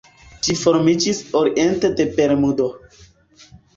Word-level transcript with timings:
Ĝi 0.45 0.53
formiĝis 0.61 1.21
oriente 1.41 1.91
de 2.01 2.09
Bermudo. 2.17 2.67